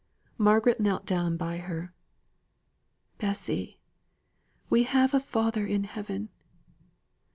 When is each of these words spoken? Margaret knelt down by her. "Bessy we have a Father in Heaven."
Margaret 0.39 0.79
knelt 0.79 1.05
down 1.05 1.37
by 1.37 1.57
her. 1.57 1.93
"Bessy 3.19 3.79
we 4.67 4.81
have 4.81 5.13
a 5.13 5.19
Father 5.19 5.67
in 5.67 5.83
Heaven." 5.83 6.29